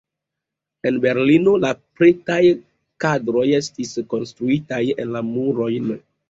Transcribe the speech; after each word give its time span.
En 0.89 0.95
Berlino 1.01 1.51
la 1.65 1.69
pretaj 1.99 2.39
kadroj 3.05 3.45
estis 3.59 3.93
konstruitaj 4.15 4.81
en 5.05 5.15
la 5.19 5.23
murojn. 5.29 5.93